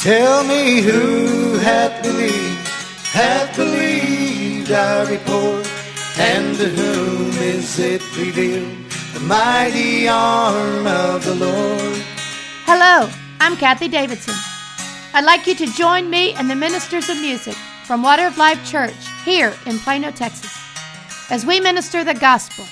Tell 0.00 0.42
me 0.44 0.80
who 0.80 1.58
hath 1.58 2.02
believed, 2.02 2.68
hath 3.12 3.54
believed 3.54 4.72
our 4.72 5.04
report, 5.04 5.70
and 6.18 6.56
to 6.56 6.70
whom 6.70 7.28
is 7.32 7.78
it 7.78 8.00
revealed, 8.16 8.90
the 9.12 9.20
mighty 9.20 10.08
arm 10.08 10.86
of 10.86 11.22
the 11.22 11.34
Lord? 11.34 12.02
Hello, 12.64 13.10
I'm 13.40 13.58
Kathie 13.58 13.88
Davidson. 13.88 14.32
I'd 15.12 15.26
like 15.26 15.46
you 15.46 15.54
to 15.56 15.66
join 15.66 16.08
me 16.08 16.32
and 16.32 16.48
the 16.48 16.56
ministers 16.56 17.10
of 17.10 17.20
music 17.20 17.54
from 17.84 18.02
Water 18.02 18.26
of 18.26 18.38
Life 18.38 18.66
Church 18.66 18.96
here 19.26 19.52
in 19.66 19.78
Plano, 19.80 20.12
Texas, 20.12 20.56
as 21.28 21.44
we 21.44 21.60
minister 21.60 22.04
the 22.04 22.14
gospel, 22.14 22.64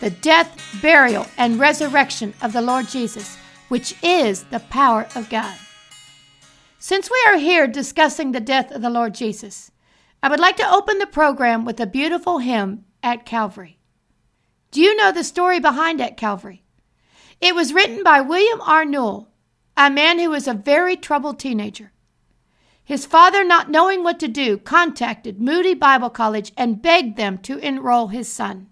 the 0.00 0.10
death, 0.10 0.54
burial, 0.82 1.24
and 1.38 1.58
resurrection 1.58 2.34
of 2.42 2.52
the 2.52 2.60
Lord 2.60 2.88
Jesus, 2.88 3.38
which 3.68 3.94
is 4.02 4.44
the 4.44 4.60
power 4.60 5.06
of 5.14 5.30
God. 5.30 5.56
Since 6.80 7.10
we 7.10 7.20
are 7.26 7.38
here 7.38 7.66
discussing 7.66 8.30
the 8.30 8.38
death 8.38 8.70
of 8.70 8.82
the 8.82 8.90
Lord 8.90 9.12
Jesus, 9.12 9.72
I 10.22 10.28
would 10.28 10.38
like 10.38 10.56
to 10.58 10.72
open 10.72 10.98
the 10.98 11.08
program 11.08 11.64
with 11.64 11.80
a 11.80 11.86
beautiful 11.86 12.38
hymn 12.38 12.84
at 13.02 13.26
Calvary. 13.26 13.80
Do 14.70 14.80
you 14.80 14.94
know 14.94 15.10
the 15.10 15.24
story 15.24 15.58
behind 15.58 16.00
At 16.00 16.16
Calvary? 16.16 16.62
It 17.40 17.56
was 17.56 17.72
written 17.72 18.04
by 18.04 18.20
William 18.20 18.60
R. 18.60 18.84
Newell, 18.84 19.28
a 19.76 19.90
man 19.90 20.20
who 20.20 20.30
was 20.30 20.46
a 20.46 20.54
very 20.54 20.94
troubled 20.94 21.40
teenager. 21.40 21.90
His 22.84 23.04
father, 23.06 23.42
not 23.42 23.70
knowing 23.70 24.04
what 24.04 24.20
to 24.20 24.28
do, 24.28 24.56
contacted 24.56 25.40
Moody 25.40 25.74
Bible 25.74 26.10
College 26.10 26.52
and 26.56 26.80
begged 26.80 27.16
them 27.16 27.38
to 27.38 27.58
enroll 27.58 28.08
his 28.08 28.30
son. 28.30 28.68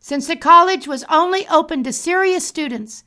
Since 0.00 0.26
the 0.26 0.34
college 0.34 0.88
was 0.88 1.04
only 1.08 1.46
open 1.46 1.84
to 1.84 1.92
serious 1.92 2.44
students, 2.44 3.04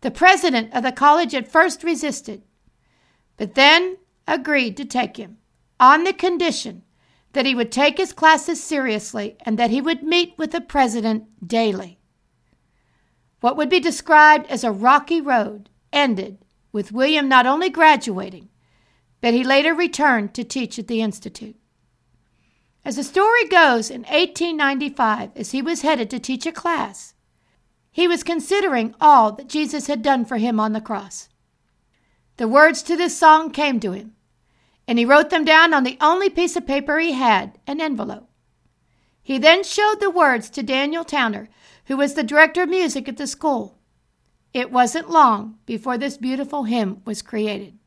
the 0.00 0.12
president 0.12 0.72
of 0.72 0.84
the 0.84 0.92
college 0.92 1.34
at 1.34 1.50
first 1.50 1.82
resisted 1.82 2.42
but 3.42 3.56
then 3.56 3.96
agreed 4.28 4.76
to 4.76 4.84
take 4.84 5.16
him 5.16 5.36
on 5.80 6.04
the 6.04 6.12
condition 6.12 6.84
that 7.32 7.44
he 7.44 7.56
would 7.56 7.72
take 7.72 7.96
his 7.98 8.12
classes 8.12 8.62
seriously 8.62 9.36
and 9.40 9.58
that 9.58 9.70
he 9.70 9.80
would 9.80 10.00
meet 10.00 10.32
with 10.38 10.52
the 10.52 10.60
president 10.60 11.24
daily. 11.44 11.98
What 13.40 13.56
would 13.56 13.68
be 13.68 13.80
described 13.80 14.46
as 14.46 14.62
a 14.62 14.70
rocky 14.70 15.20
road 15.20 15.70
ended 15.92 16.38
with 16.70 16.92
William 16.92 17.28
not 17.28 17.44
only 17.44 17.68
graduating, 17.68 18.48
but 19.20 19.34
he 19.34 19.42
later 19.42 19.74
returned 19.74 20.34
to 20.34 20.44
teach 20.44 20.78
at 20.78 20.86
the 20.86 21.02
Institute. 21.02 21.56
As 22.84 22.94
the 22.94 23.02
story 23.02 23.48
goes, 23.48 23.90
in 23.90 24.02
1895, 24.02 25.30
as 25.34 25.50
he 25.50 25.60
was 25.60 25.82
headed 25.82 26.08
to 26.10 26.20
teach 26.20 26.46
a 26.46 26.52
class, 26.52 27.14
he 27.90 28.06
was 28.06 28.22
considering 28.22 28.94
all 29.00 29.32
that 29.32 29.48
Jesus 29.48 29.88
had 29.88 30.00
done 30.00 30.24
for 30.24 30.36
him 30.36 30.60
on 30.60 30.74
the 30.74 30.80
cross. 30.80 31.28
The 32.38 32.48
words 32.48 32.82
to 32.84 32.96
this 32.96 33.16
song 33.16 33.50
came 33.50 33.78
to 33.80 33.92
him, 33.92 34.14
and 34.88 34.98
he 34.98 35.04
wrote 35.04 35.30
them 35.30 35.44
down 35.44 35.74
on 35.74 35.84
the 35.84 35.98
only 36.00 36.30
piece 36.30 36.56
of 36.56 36.66
paper 36.66 36.98
he 36.98 37.12
had, 37.12 37.58
an 37.66 37.80
envelope. 37.80 38.28
He 39.22 39.38
then 39.38 39.62
showed 39.62 40.00
the 40.00 40.10
words 40.10 40.50
to 40.50 40.62
Daniel 40.62 41.04
Towner, 41.04 41.48
who 41.86 41.96
was 41.96 42.14
the 42.14 42.22
director 42.22 42.62
of 42.62 42.68
music 42.68 43.08
at 43.08 43.16
the 43.16 43.26
school. 43.26 43.78
It 44.52 44.72
wasn't 44.72 45.10
long 45.10 45.58
before 45.66 45.96
this 45.96 46.16
beautiful 46.16 46.64
hymn 46.64 47.02
was 47.04 47.22
created. 47.22 47.78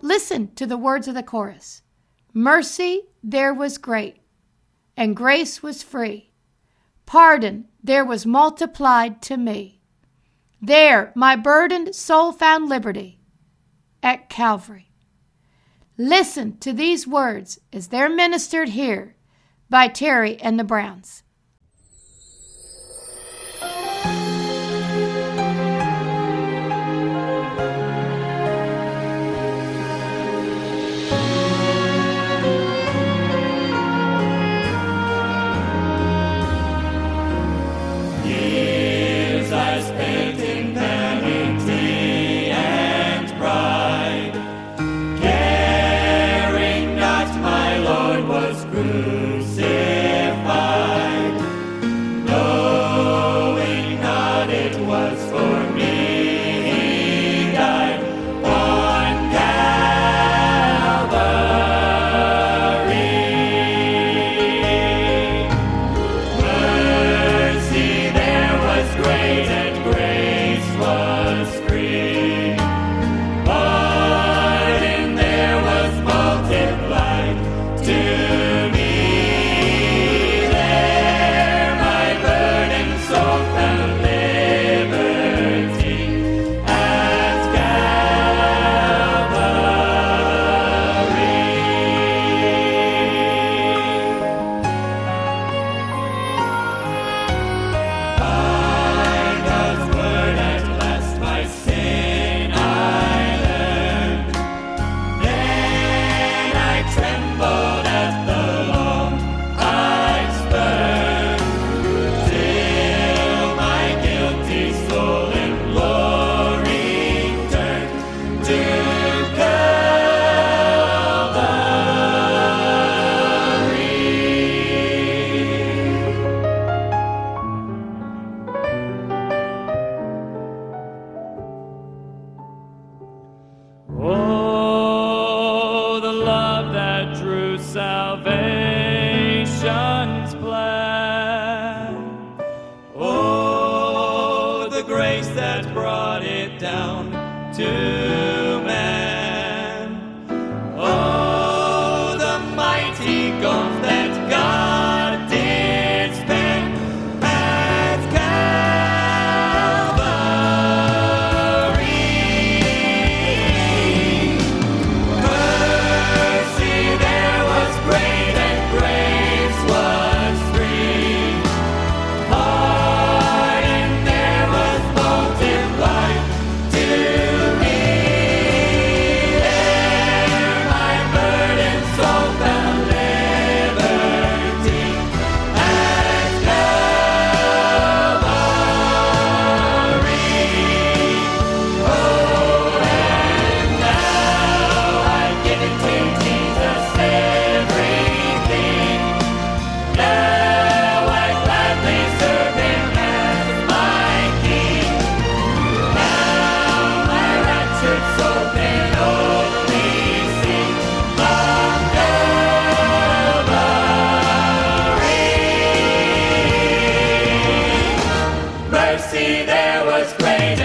Listen 0.00 0.54
to 0.54 0.66
the 0.66 0.76
words 0.76 1.08
of 1.08 1.14
the 1.14 1.22
chorus 1.22 1.82
Mercy 2.32 3.02
there 3.22 3.54
was 3.54 3.78
great, 3.78 4.18
and 4.96 5.16
grace 5.16 5.62
was 5.62 5.82
free. 5.82 6.30
Pardon 7.06 7.68
there 7.82 8.04
was 8.04 8.26
multiplied 8.26 9.22
to 9.22 9.36
me. 9.36 9.80
There 10.60 11.12
my 11.14 11.36
burdened 11.36 11.94
soul 11.94 12.32
found 12.32 12.68
liberty 12.68 13.20
at 14.04 14.28
Calvary. 14.28 14.92
Listen 15.98 16.56
to 16.58 16.72
these 16.72 17.06
words 17.06 17.58
as 17.72 17.88
they're 17.88 18.08
ministered 18.08 18.68
here 18.68 19.16
by 19.68 19.88
Terry 19.88 20.40
and 20.40 20.60
the 20.60 20.64
Browns. 20.64 21.23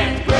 and 0.09 0.38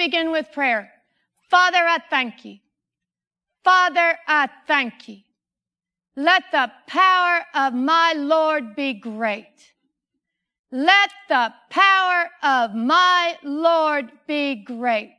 begin 0.00 0.32
with 0.32 0.50
prayer. 0.50 0.90
Father, 1.50 1.76
I 1.76 1.98
thank 2.08 2.42
you. 2.46 2.56
Father, 3.62 4.16
I 4.26 4.48
thank 4.66 5.08
you. 5.08 5.18
Let 6.16 6.44
the 6.50 6.72
power 6.86 7.44
of 7.54 7.74
my 7.74 8.14
Lord 8.16 8.74
be 8.74 8.94
great. 8.94 9.74
Let 10.72 11.10
the 11.28 11.52
power 11.68 12.30
of 12.42 12.74
my 12.74 13.36
Lord 13.42 14.10
be 14.26 14.64
great. 14.64 15.18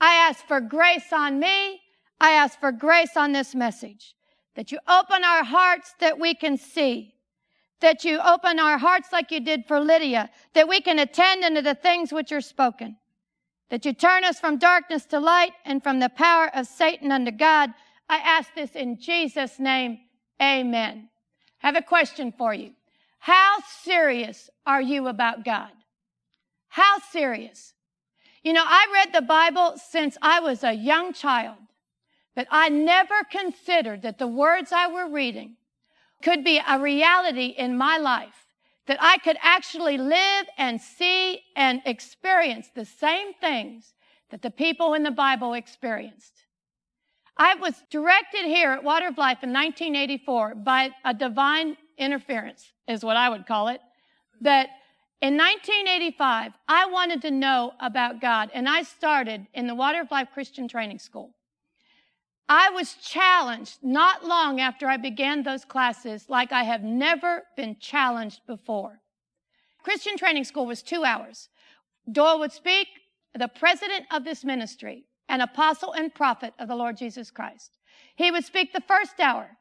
I 0.00 0.14
ask 0.14 0.44
for 0.48 0.60
grace 0.60 1.12
on 1.12 1.38
me. 1.38 1.80
I 2.20 2.32
ask 2.32 2.58
for 2.58 2.72
grace 2.72 3.16
on 3.16 3.30
this 3.30 3.54
message. 3.54 4.16
That 4.56 4.72
you 4.72 4.80
open 4.88 5.22
our 5.22 5.44
hearts 5.44 5.94
that 6.00 6.18
we 6.18 6.34
can 6.34 6.56
see. 6.56 7.14
That 7.80 8.04
you 8.04 8.18
open 8.18 8.58
our 8.58 8.78
hearts 8.78 9.12
like 9.12 9.30
you 9.30 9.38
did 9.38 9.64
for 9.68 9.78
Lydia. 9.78 10.28
That 10.54 10.68
we 10.68 10.80
can 10.80 10.98
attend 10.98 11.44
unto 11.44 11.62
the 11.62 11.76
things 11.76 12.12
which 12.12 12.32
are 12.32 12.40
spoken. 12.40 12.96
That 13.70 13.84
you 13.84 13.92
turn 13.92 14.24
us 14.24 14.38
from 14.40 14.58
darkness 14.58 15.06
to 15.06 15.20
light 15.20 15.52
and 15.64 15.82
from 15.82 16.00
the 16.00 16.08
power 16.08 16.50
of 16.54 16.66
Satan 16.66 17.12
unto 17.12 17.30
God. 17.30 17.70
I 18.08 18.18
ask 18.18 18.54
this 18.54 18.72
in 18.72 19.00
Jesus' 19.00 19.58
name. 19.58 20.00
Amen. 20.42 21.08
I 21.62 21.66
have 21.66 21.76
a 21.76 21.82
question 21.82 22.32
for 22.36 22.52
you. 22.52 22.72
How 23.20 23.58
serious 23.82 24.50
are 24.66 24.82
you 24.82 25.06
about 25.06 25.44
God? 25.44 25.70
How 26.68 26.98
serious? 26.98 27.74
You 28.42 28.54
know, 28.54 28.64
I 28.64 28.86
read 28.92 29.12
the 29.12 29.26
Bible 29.26 29.74
since 29.76 30.16
I 30.22 30.40
was 30.40 30.64
a 30.64 30.72
young 30.72 31.12
child, 31.12 31.58
but 32.34 32.46
I 32.50 32.70
never 32.70 33.22
considered 33.30 34.02
that 34.02 34.18
the 34.18 34.26
words 34.26 34.72
I 34.72 34.90
were 34.90 35.08
reading 35.08 35.56
could 36.22 36.42
be 36.42 36.60
a 36.66 36.80
reality 36.80 37.46
in 37.46 37.76
my 37.76 37.98
life, 37.98 38.46
that 38.90 38.98
I 39.00 39.18
could 39.18 39.36
actually 39.40 39.98
live 39.98 40.46
and 40.58 40.80
see 40.80 41.42
and 41.54 41.80
experience 41.86 42.70
the 42.74 42.84
same 42.84 43.34
things 43.34 43.94
that 44.30 44.42
the 44.42 44.50
people 44.50 44.94
in 44.94 45.04
the 45.04 45.12
Bible 45.12 45.54
experienced. 45.54 46.32
I 47.36 47.54
was 47.54 47.84
directed 47.88 48.46
here 48.46 48.72
at 48.72 48.82
Water 48.82 49.06
of 49.06 49.16
Life 49.16 49.44
in 49.44 49.52
1984 49.52 50.56
by 50.56 50.90
a 51.04 51.14
divine 51.14 51.76
interference, 51.98 52.72
is 52.88 53.04
what 53.04 53.16
I 53.16 53.28
would 53.28 53.46
call 53.46 53.68
it, 53.68 53.80
that 54.40 54.70
in 55.20 55.36
1985, 55.36 56.50
I 56.66 56.86
wanted 56.86 57.22
to 57.22 57.30
know 57.30 57.74
about 57.78 58.20
God, 58.20 58.50
and 58.52 58.68
I 58.68 58.82
started 58.82 59.46
in 59.54 59.68
the 59.68 59.74
Water 59.76 60.00
of 60.00 60.10
Life 60.10 60.30
Christian 60.34 60.66
Training 60.66 60.98
School. 60.98 61.30
I 62.50 62.68
was 62.70 62.94
challenged 62.94 63.78
not 63.80 64.26
long 64.26 64.58
after 64.58 64.88
I 64.88 64.96
began 64.96 65.44
those 65.44 65.64
classes 65.64 66.28
like 66.28 66.50
I 66.50 66.64
have 66.64 66.82
never 66.82 67.44
been 67.56 67.76
challenged 67.78 68.40
before. 68.44 68.98
Christian 69.84 70.16
Training 70.16 70.42
School 70.42 70.66
was 70.66 70.82
two 70.82 71.04
hours. 71.04 71.48
Doyle 72.10 72.40
would 72.40 72.50
speak, 72.50 72.88
the 73.38 73.46
president 73.46 74.06
of 74.10 74.24
this 74.24 74.42
ministry, 74.42 75.04
an 75.28 75.40
apostle 75.40 75.92
and 75.92 76.12
prophet 76.12 76.52
of 76.58 76.66
the 76.66 76.74
Lord 76.74 76.96
Jesus 76.96 77.30
Christ. 77.30 77.78
He 78.16 78.32
would 78.32 78.44
speak 78.44 78.72
the 78.72 78.80
first 78.80 79.20
hour. 79.20 79.56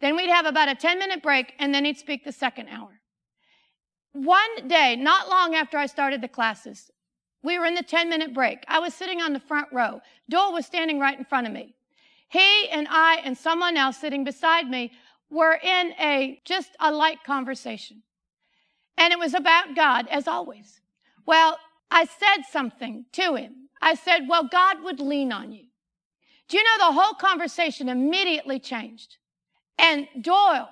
Then 0.00 0.16
we'd 0.16 0.30
have 0.30 0.46
about 0.46 0.70
a 0.70 0.74
10 0.74 0.98
minute 0.98 1.22
break, 1.22 1.52
and 1.58 1.74
then 1.74 1.84
he'd 1.84 1.98
speak 1.98 2.24
the 2.24 2.32
second 2.32 2.68
hour. 2.68 3.02
One 4.14 4.68
day, 4.68 4.96
not 4.96 5.28
long 5.28 5.54
after 5.54 5.76
I 5.76 5.84
started 5.84 6.22
the 6.22 6.28
classes, 6.28 6.90
we 7.42 7.58
were 7.58 7.66
in 7.66 7.74
the 7.74 7.82
10 7.82 8.08
minute 8.08 8.32
break. 8.32 8.64
I 8.68 8.78
was 8.78 8.94
sitting 8.94 9.20
on 9.20 9.34
the 9.34 9.38
front 9.38 9.68
row. 9.70 10.00
Doyle 10.30 10.54
was 10.54 10.64
standing 10.64 10.98
right 10.98 11.18
in 11.18 11.26
front 11.26 11.46
of 11.46 11.52
me. 11.52 11.74
He 12.32 12.66
and 12.70 12.88
I 12.90 13.20
and 13.24 13.36
someone 13.36 13.76
else 13.76 13.98
sitting 13.98 14.24
beside 14.24 14.66
me 14.66 14.92
were 15.28 15.52
in 15.62 15.92
a 16.00 16.40
just 16.46 16.70
a 16.80 16.90
light 16.90 17.22
conversation. 17.24 18.02
And 18.96 19.12
it 19.12 19.18
was 19.18 19.34
about 19.34 19.76
God, 19.76 20.08
as 20.08 20.26
always. 20.26 20.80
Well, 21.26 21.58
I 21.90 22.06
said 22.06 22.44
something 22.50 23.04
to 23.12 23.34
him. 23.34 23.68
I 23.82 23.94
said, 23.94 24.28
Well, 24.30 24.44
God 24.44 24.82
would 24.82 24.98
lean 24.98 25.30
on 25.30 25.52
you. 25.52 25.64
Do 26.48 26.56
you 26.56 26.64
know 26.64 26.86
the 26.86 26.98
whole 26.98 27.12
conversation 27.12 27.90
immediately 27.90 28.58
changed? 28.58 29.18
And 29.76 30.08
Doyle, 30.18 30.70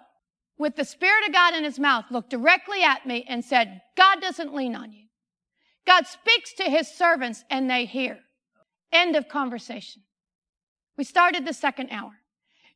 with 0.59 0.77
the 0.77 0.85
Spirit 0.87 1.27
of 1.27 1.35
God 1.35 1.55
in 1.55 1.65
his 1.65 1.79
mouth, 1.79 2.07
looked 2.11 2.31
directly 2.31 2.83
at 2.83 3.05
me 3.07 3.27
and 3.29 3.45
said, 3.45 3.83
God 3.99 4.23
doesn't 4.23 4.55
lean 4.55 4.75
on 4.75 4.93
you. 4.93 5.09
God 5.87 6.07
speaks 6.07 6.55
to 6.55 6.65
his 6.65 6.89
servants 6.89 7.45
and 7.51 7.69
they 7.69 7.85
hear. 7.85 8.21
End 8.93 9.15
of 9.15 9.29
conversation. 9.29 10.03
We 10.96 11.04
started 11.04 11.46
the 11.46 11.52
second 11.52 11.90
hour. 11.90 12.12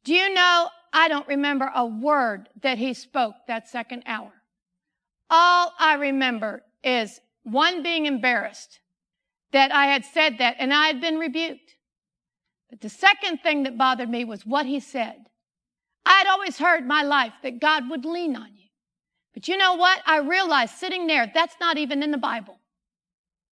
Do 0.05 0.15
you 0.15 0.33
know 0.33 0.69
I 0.93 1.09
don't 1.09 1.27
remember 1.29 1.71
a 1.75 1.85
word 1.85 2.49
that 2.63 2.79
he 2.79 2.95
spoke 2.95 3.35
that 3.49 3.69
second 3.69 4.05
hour? 4.07 4.33
All 5.31 5.73
I 5.79 5.95
remember 5.95 6.63
is 6.83 7.21
one 7.43 7.83
being 7.83 8.07
embarrassed 8.07 8.81
that 9.53 9.73
I 9.73 9.87
had 9.87 10.05
said 10.05 10.39
that 10.39 10.57
and 10.59 10.73
I 10.73 10.87
had 10.87 11.01
been 11.01 11.19
rebuked. 11.19 11.77
But 12.71 12.81
the 12.81 12.89
second 12.89 13.39
thing 13.39 13.63
that 13.63 13.79
bothered 13.79 14.11
me 14.11 14.25
was 14.25 14.45
what 14.45 14.67
he 14.67 14.81
said. 14.81 15.27
I 16.07 16.19
had 16.19 16.27
always 16.27 16.59
heard 16.59 16.87
my 16.87 17.03
life 17.03 17.33
that 17.43 17.61
God 17.61 17.89
would 17.89 18.05
lean 18.05 18.37
on 18.37 18.49
you. 18.57 18.69
But 19.33 19.49
you 19.49 19.57
know 19.57 19.75
what? 19.75 20.01
I 20.07 20.19
realized 20.19 20.75
sitting 20.75 21.07
there, 21.07 21.31
that's 21.33 21.57
not 21.61 21.79
even 21.79 22.03
in 22.03 22.11
the 22.11 22.19
Bible. 22.19 22.59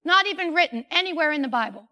Not 0.04 0.26
even 0.26 0.54
written 0.54 0.84
anywhere 0.90 1.32
in 1.32 1.42
the 1.42 1.48
Bible. 1.48 1.88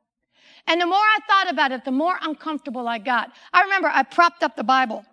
And 0.70 0.80
the 0.80 0.86
more 0.86 0.98
I 0.98 1.18
thought 1.26 1.50
about 1.50 1.72
it, 1.72 1.84
the 1.84 1.90
more 1.90 2.14
uncomfortable 2.22 2.86
I 2.86 2.98
got. 2.98 3.32
I 3.52 3.62
remember 3.62 3.90
I 3.92 4.04
propped 4.04 4.44
up 4.44 4.54
the 4.54 4.62
Bible 4.62 5.04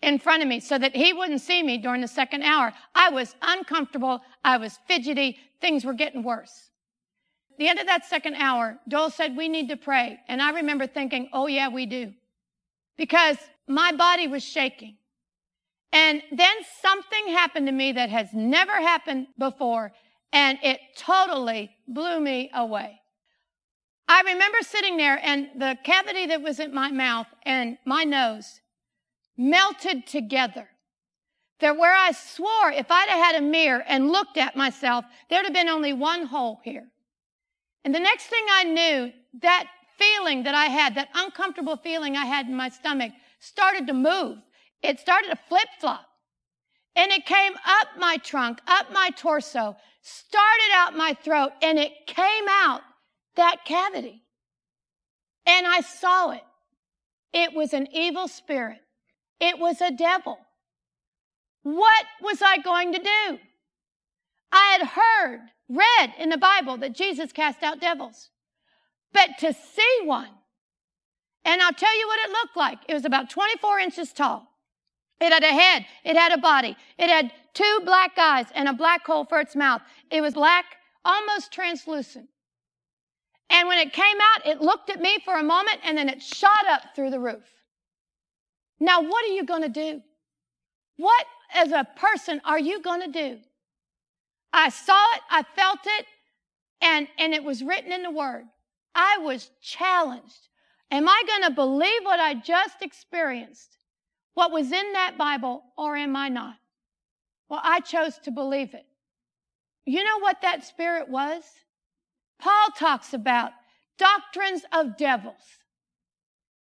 in 0.00 0.18
front 0.18 0.42
of 0.42 0.48
me 0.48 0.60
so 0.60 0.78
that 0.78 0.96
he 0.96 1.12
wouldn't 1.12 1.42
see 1.42 1.62
me 1.62 1.76
during 1.76 2.00
the 2.00 2.08
second 2.08 2.42
hour. 2.42 2.72
I 2.94 3.10
was 3.10 3.36
uncomfortable. 3.42 4.22
I 4.42 4.56
was 4.56 4.78
fidgety. 4.88 5.36
Things 5.60 5.84
were 5.84 5.92
getting 5.92 6.22
worse. 6.22 6.70
At 7.50 7.58
the 7.58 7.68
end 7.68 7.80
of 7.80 7.86
that 7.86 8.06
second 8.06 8.36
hour, 8.36 8.78
Doyle 8.88 9.10
said, 9.10 9.36
we 9.36 9.46
need 9.46 9.68
to 9.68 9.76
pray. 9.76 10.18
And 10.26 10.40
I 10.40 10.52
remember 10.52 10.86
thinking, 10.86 11.28
oh 11.34 11.48
yeah, 11.48 11.68
we 11.68 11.84
do. 11.84 12.14
Because 12.96 13.36
my 13.68 13.92
body 13.92 14.26
was 14.26 14.42
shaking. 14.42 14.96
And 15.92 16.22
then 16.32 16.56
something 16.80 17.28
happened 17.34 17.66
to 17.66 17.72
me 17.72 17.92
that 17.92 18.08
has 18.08 18.32
never 18.32 18.72
happened 18.72 19.26
before, 19.38 19.92
and 20.32 20.58
it 20.62 20.80
totally 20.96 21.76
blew 21.86 22.18
me 22.18 22.50
away. 22.54 23.01
I 24.12 24.20
remember 24.26 24.58
sitting 24.60 24.98
there, 24.98 25.18
and 25.22 25.48
the 25.56 25.78
cavity 25.84 26.26
that 26.26 26.42
was 26.42 26.60
in 26.60 26.74
my 26.74 26.90
mouth 26.90 27.28
and 27.44 27.78
my 27.86 28.04
nose 28.04 28.60
melted 29.38 30.06
together. 30.06 30.68
That 31.60 31.78
where 31.78 31.96
I 31.96 32.12
swore 32.12 32.70
if 32.72 32.90
I'd 32.90 33.08
have 33.08 33.24
had 33.24 33.36
a 33.36 33.46
mirror 33.46 33.82
and 33.88 34.12
looked 34.12 34.36
at 34.36 34.54
myself, 34.54 35.06
there'd 35.30 35.46
have 35.46 35.54
been 35.54 35.70
only 35.70 35.94
one 35.94 36.26
hole 36.26 36.60
here. 36.62 36.88
And 37.86 37.94
the 37.94 38.00
next 38.00 38.26
thing 38.26 38.44
I 38.50 38.64
knew, 38.64 39.12
that 39.40 39.68
feeling 39.96 40.42
that 40.42 40.54
I 40.54 40.66
had, 40.66 40.94
that 40.96 41.08
uncomfortable 41.14 41.78
feeling 41.78 42.14
I 42.14 42.26
had 42.26 42.46
in 42.46 42.54
my 42.54 42.68
stomach, 42.68 43.12
started 43.40 43.86
to 43.86 43.94
move. 43.94 44.36
It 44.82 45.00
started 45.00 45.30
to 45.30 45.38
flip 45.48 45.68
flop. 45.80 46.06
And 46.94 47.10
it 47.12 47.24
came 47.24 47.54
up 47.64 47.88
my 47.98 48.18
trunk, 48.18 48.60
up 48.66 48.92
my 48.92 49.08
torso, 49.16 49.74
started 50.02 50.70
out 50.74 50.94
my 50.94 51.14
throat, 51.14 51.52
and 51.62 51.78
it 51.78 52.06
came 52.06 52.44
out 52.50 52.82
that 53.36 53.64
cavity. 53.64 54.22
And 55.46 55.66
I 55.66 55.80
saw 55.80 56.30
it. 56.30 56.44
It 57.32 57.54
was 57.54 57.72
an 57.72 57.88
evil 57.92 58.28
spirit. 58.28 58.80
It 59.40 59.58
was 59.58 59.80
a 59.80 59.90
devil. 59.90 60.38
What 61.62 62.04
was 62.20 62.42
I 62.42 62.58
going 62.58 62.92
to 62.92 62.98
do? 62.98 63.38
I 64.52 64.78
had 64.78 64.88
heard, 64.88 65.40
read 65.68 66.14
in 66.18 66.28
the 66.28 66.36
Bible 66.36 66.76
that 66.78 66.94
Jesus 66.94 67.32
cast 67.32 67.62
out 67.62 67.80
devils. 67.80 68.30
But 69.12 69.38
to 69.40 69.52
see 69.52 70.00
one 70.04 70.28
and 71.44 71.60
I'll 71.60 71.72
tell 71.72 71.98
you 71.98 72.06
what 72.06 72.20
it 72.20 72.30
looked 72.30 72.56
like. 72.56 72.78
It 72.88 72.94
was 72.94 73.04
about 73.04 73.30
24 73.30 73.78
inches 73.80 74.12
tall. 74.12 74.48
It 75.20 75.32
had 75.32 75.42
a 75.42 75.48
head. 75.48 75.86
It 76.04 76.16
had 76.16 76.32
a 76.32 76.38
body. 76.38 76.76
It 76.98 77.08
had 77.08 77.32
two 77.54 77.80
black 77.84 78.16
eyes 78.18 78.46
and 78.54 78.68
a 78.68 78.72
black 78.72 79.04
hole 79.06 79.24
for 79.24 79.40
its 79.40 79.56
mouth. 79.56 79.82
It 80.10 80.20
was 80.20 80.34
black, 80.34 80.64
almost 81.04 81.52
translucent. 81.52 82.28
And 83.50 83.68
when 83.68 83.78
it 83.78 83.92
came 83.92 84.16
out, 84.34 84.46
it 84.46 84.60
looked 84.60 84.90
at 84.90 85.00
me 85.00 85.18
for 85.24 85.34
a 85.34 85.42
moment 85.42 85.80
and 85.84 85.96
then 85.96 86.08
it 86.08 86.22
shot 86.22 86.66
up 86.68 86.82
through 86.94 87.10
the 87.10 87.20
roof. 87.20 87.44
Now, 88.80 89.02
what 89.02 89.24
are 89.24 89.34
you 89.34 89.44
going 89.44 89.62
to 89.62 89.68
do? 89.68 90.00
What, 90.96 91.26
as 91.54 91.72
a 91.72 91.86
person, 91.96 92.40
are 92.44 92.58
you 92.58 92.80
going 92.80 93.02
to 93.02 93.12
do? 93.12 93.38
I 94.52 94.68
saw 94.68 95.00
it, 95.14 95.22
I 95.30 95.42
felt 95.54 95.80
it, 95.84 96.06
and, 96.80 97.08
and 97.18 97.32
it 97.32 97.44
was 97.44 97.62
written 97.62 97.92
in 97.92 98.02
the 98.02 98.10
Word. 98.10 98.44
I 98.94 99.18
was 99.18 99.50
challenged 99.60 100.48
Am 100.92 101.08
I 101.08 101.22
going 101.26 101.42
to 101.44 101.54
believe 101.54 102.02
what 102.02 102.20
I 102.20 102.34
just 102.34 102.82
experienced? 102.82 103.78
What 104.34 104.52
was 104.52 104.70
in 104.70 104.92
that 104.92 105.16
Bible, 105.16 105.64
or 105.78 105.96
am 105.96 106.14
I 106.14 106.28
not? 106.28 106.56
Well, 107.48 107.62
I 107.62 107.80
chose 107.80 108.18
to 108.24 108.30
believe 108.30 108.74
it. 108.74 108.84
You 109.86 110.04
know 110.04 110.18
what 110.18 110.42
that 110.42 110.66
spirit 110.66 111.08
was? 111.08 111.44
Paul 112.38 112.68
talks 112.76 113.14
about 113.14 113.52
doctrines 113.98 114.62
of 114.72 114.96
devils. 114.96 115.60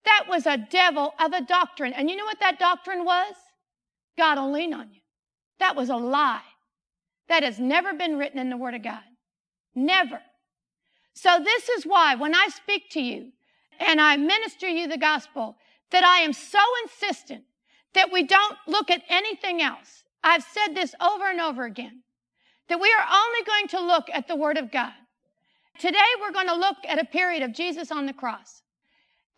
That 0.06 0.26
was 0.28 0.46
a 0.46 0.58
devil 0.58 1.14
of 1.20 1.34
a 1.34 1.42
doctrine. 1.42 1.94
And 1.94 2.10
you 2.10 2.16
know 2.16 2.26
what 2.26 2.40
that 2.40 2.60
doctrine 2.60 3.06
was? 3.06 3.34
God 4.18 4.38
will 4.38 4.52
lean 4.52 4.74
on 4.74 4.90
you. 4.92 5.02
That 5.60 5.76
was 5.76 5.90
a 5.90 5.96
lie. 5.96 6.42
That 7.30 7.44
has 7.44 7.60
never 7.60 7.94
been 7.94 8.18
written 8.18 8.40
in 8.40 8.50
the 8.50 8.58
Word 8.58 8.74
of 8.74 8.84
God. 8.84 9.04
Never. 9.76 10.22
So 11.14 11.40
this 11.44 11.70
is 11.70 11.86
why 11.86 12.16
when 12.16 12.36
I 12.36 12.48
speak 12.48 12.90
to 12.92 13.02
you 13.02 13.32
and 13.80 14.02
I 14.02 14.18
minister 14.18 14.68
you 14.68 14.88
the 14.88 14.98
gospel, 14.98 15.58
that 15.92 16.04
I 16.04 16.20
am 16.20 16.34
so 16.34 16.60
insistent 16.84 17.44
that 17.94 18.12
we 18.12 18.24
don't 18.24 18.58
look 18.68 18.90
at 18.90 19.04
anything 19.10 19.62
else. 19.62 20.04
I've 20.24 20.44
said 20.44 20.76
this 20.76 20.96
over 21.02 21.30
and 21.30 21.42
over 21.42 21.64
again, 21.66 22.04
that 22.70 22.80
we 22.80 22.94
are 22.98 23.06
only 23.12 23.44
going 23.46 23.68
to 23.70 23.82
look 23.82 24.06
at 24.14 24.28
the 24.28 24.36
word 24.36 24.58
of 24.58 24.72
God. 24.72 24.94
Today 25.82 25.98
we're 26.22 26.32
going 26.32 26.48
to 26.48 26.54
look 26.54 26.78
at 26.88 27.02
a 27.02 27.06
period 27.06 27.42
of 27.42 27.54
Jesus 27.54 27.92
on 27.92 28.06
the 28.06 28.14
cross. 28.14 28.62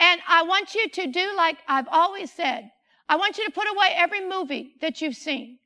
And 0.01 0.19
I 0.27 0.43
want 0.43 0.75
you 0.75 0.89
to 0.89 1.07
do 1.07 1.33
like 1.37 1.59
I've 1.69 1.87
always 1.89 2.33
said. 2.33 2.69
I 3.07 3.15
want 3.15 3.37
you 3.37 3.45
to 3.45 3.51
put 3.51 3.71
away 3.73 3.93
every 3.95 4.27
movie 4.27 4.73
that 4.81 4.99
you've 4.99 5.15
seen. 5.15 5.59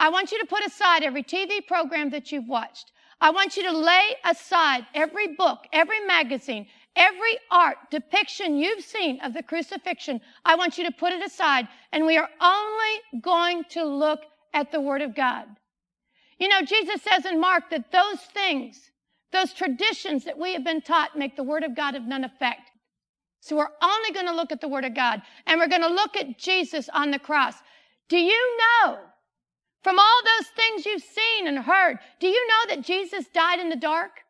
I 0.00 0.08
want 0.08 0.32
you 0.32 0.40
to 0.40 0.46
put 0.46 0.66
aside 0.66 1.04
every 1.04 1.22
TV 1.22 1.64
program 1.64 2.10
that 2.10 2.32
you've 2.32 2.48
watched. 2.48 2.90
I 3.20 3.30
want 3.30 3.56
you 3.56 3.62
to 3.70 3.78
lay 3.78 4.16
aside 4.24 4.84
every 4.96 5.36
book, 5.36 5.60
every 5.72 6.04
magazine, 6.04 6.66
every 6.96 7.38
art 7.52 7.76
depiction 7.92 8.56
you've 8.56 8.82
seen 8.82 9.20
of 9.20 9.32
the 9.32 9.44
crucifixion. 9.44 10.20
I 10.44 10.56
want 10.56 10.76
you 10.76 10.86
to 10.86 10.92
put 10.92 11.12
it 11.12 11.24
aside 11.24 11.68
and 11.92 12.04
we 12.04 12.16
are 12.16 12.28
only 12.40 13.20
going 13.22 13.62
to 13.70 13.84
look 13.84 14.22
at 14.52 14.72
the 14.72 14.80
Word 14.80 15.02
of 15.02 15.14
God. 15.14 15.44
You 16.40 16.48
know, 16.48 16.62
Jesus 16.62 17.00
says 17.02 17.26
in 17.26 17.40
Mark 17.40 17.70
that 17.70 17.92
those 17.92 18.18
things, 18.34 18.90
those 19.32 19.52
traditions 19.52 20.24
that 20.24 20.38
we 20.38 20.52
have 20.52 20.64
been 20.64 20.80
taught 20.80 21.16
make 21.16 21.36
the 21.36 21.42
Word 21.42 21.64
of 21.64 21.76
God 21.76 21.94
of 21.94 22.04
none 22.04 22.24
effect. 22.24 22.70
So 23.40 23.56
we're 23.56 23.68
only 23.82 24.12
going 24.12 24.26
to 24.26 24.34
look 24.34 24.52
at 24.52 24.60
the 24.60 24.68
Word 24.68 24.84
of 24.84 24.94
God 24.94 25.22
and 25.46 25.60
we're 25.60 25.68
going 25.68 25.82
to 25.82 25.88
look 25.88 26.16
at 26.16 26.38
Jesus 26.38 26.88
on 26.92 27.10
the 27.10 27.18
cross. 27.18 27.54
Do 28.08 28.18
you 28.18 28.58
know 28.58 28.98
from 29.82 29.98
all 29.98 30.20
those 30.24 30.48
things 30.48 30.84
you've 30.84 31.02
seen 31.02 31.46
and 31.46 31.60
heard, 31.60 31.98
do 32.18 32.26
you 32.26 32.48
know 32.48 32.74
that 32.74 32.84
Jesus 32.84 33.26
died 33.32 33.60
in 33.60 33.68
the 33.68 33.76
dark? 33.76 34.22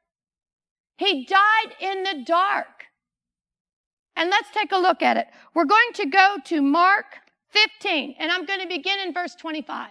He 0.99 1.25
died 1.25 1.75
in 1.81 2.03
the 2.03 2.25
dark. 2.27 2.67
And 4.17 4.31
let's 4.31 4.51
take 4.53 4.73
a 4.73 4.79
look 4.79 5.03
at 5.03 5.17
it. 5.17 5.29
We're 5.55 5.65
going 5.65 5.93
to 5.95 6.07
go 6.07 6.37
to 6.47 6.63
Mark 6.63 7.07
15, 7.51 8.17
and 8.19 8.33
I'm 8.33 8.47
going 8.47 8.61
to 8.61 8.69
begin 8.69 8.99
in 9.01 9.13
verse 9.13 9.35
25. 9.35 9.89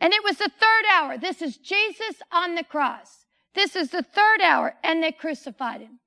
And 0.00 0.12
it 0.12 0.24
was 0.24 0.38
the 0.38 0.50
third 0.50 0.84
hour. 0.92 1.18
This 1.18 1.42
is 1.42 1.56
Jesus 1.56 2.16
on 2.32 2.54
the 2.54 2.64
cross. 2.64 3.21
This 3.54 3.76
is 3.76 3.90
the 3.90 4.02
third 4.02 4.40
hour, 4.40 4.74
and 4.82 5.02
they 5.02 5.12
crucified 5.12 5.80
him. 5.80 5.98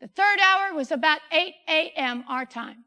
The 0.00 0.08
third 0.08 0.40
hour 0.40 0.74
was 0.74 0.90
about 0.90 1.20
8 1.30 1.54
a.m. 1.68 2.24
our 2.28 2.44
time. 2.44 2.84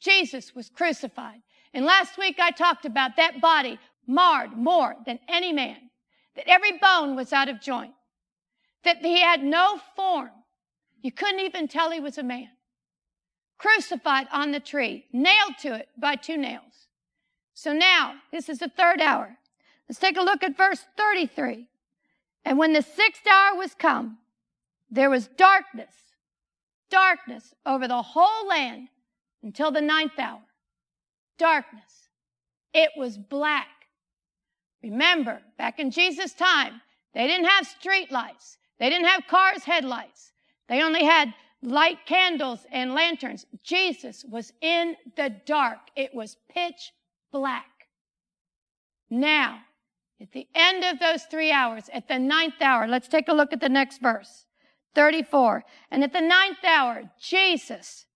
Jesus 0.00 0.54
was 0.54 0.68
crucified. 0.68 1.40
And 1.74 1.84
last 1.84 2.18
week 2.18 2.36
I 2.38 2.50
talked 2.50 2.84
about 2.84 3.16
that 3.16 3.40
body 3.40 3.78
marred 4.06 4.52
more 4.56 4.96
than 5.04 5.18
any 5.28 5.52
man, 5.52 5.90
that 6.36 6.48
every 6.48 6.78
bone 6.78 7.16
was 7.16 7.32
out 7.32 7.48
of 7.48 7.60
joint, 7.60 7.92
that 8.84 8.98
he 8.98 9.20
had 9.20 9.42
no 9.42 9.78
form. 9.96 10.30
You 11.02 11.12
couldn't 11.12 11.40
even 11.40 11.68
tell 11.68 11.90
he 11.90 12.00
was 12.00 12.18
a 12.18 12.22
man. 12.22 12.48
Crucified 13.58 14.28
on 14.32 14.52
the 14.52 14.60
tree, 14.60 15.06
nailed 15.12 15.58
to 15.60 15.74
it 15.74 15.88
by 15.98 16.14
two 16.14 16.36
nails. 16.36 16.88
So 17.54 17.72
now, 17.72 18.14
this 18.30 18.48
is 18.48 18.60
the 18.60 18.68
third 18.68 19.00
hour. 19.00 19.36
Let's 19.88 19.98
take 19.98 20.16
a 20.16 20.22
look 20.22 20.42
at 20.42 20.56
verse 20.56 20.84
33. 20.96 21.66
And 22.44 22.58
when 22.58 22.72
the 22.72 22.82
sixth 22.82 23.26
hour 23.26 23.56
was 23.56 23.74
come, 23.74 24.18
there 24.90 25.10
was 25.10 25.28
darkness, 25.28 25.94
darkness 26.90 27.54
over 27.66 27.86
the 27.86 28.02
whole 28.02 28.48
land 28.48 28.88
until 29.42 29.70
the 29.70 29.80
ninth 29.80 30.18
hour. 30.18 30.40
Darkness. 31.38 32.08
It 32.72 32.90
was 32.96 33.18
black 33.18 33.68
Remember, 34.82 35.40
back 35.56 35.78
in 35.78 35.90
Jesus' 35.90 36.32
time, 36.32 36.80
they 37.14 37.26
didn't 37.26 37.46
have 37.46 37.66
street 37.66 38.12
lights. 38.12 38.58
They 38.78 38.88
didn't 38.88 39.08
have 39.08 39.26
cars' 39.26 39.64
headlights. 39.64 40.32
They 40.68 40.82
only 40.82 41.04
had 41.04 41.34
light 41.62 42.06
candles 42.06 42.64
and 42.70 42.94
lanterns. 42.94 43.44
Jesus 43.64 44.24
was 44.24 44.52
in 44.60 44.96
the 45.16 45.34
dark. 45.46 45.78
It 45.96 46.14
was 46.14 46.36
pitch 46.48 46.92
black. 47.32 47.66
Now, 49.10 49.60
at 50.20 50.32
the 50.32 50.48
end 50.54 50.84
of 50.84 50.98
those 50.98 51.24
three 51.24 51.52
hours, 51.52 51.88
at 51.92 52.08
the 52.08 52.18
ninth 52.18 52.60
hour, 52.60 52.88
let's 52.88 53.08
take 53.08 53.28
a 53.28 53.32
look 53.32 53.52
at 53.52 53.60
the 53.60 53.68
next 53.68 54.00
verse. 54.00 54.46
34. 54.94 55.64
And 55.90 56.02
at 56.02 56.12
the 56.12 56.20
ninth 56.20 56.64
hour, 56.64 57.10
Jesus 57.20 58.06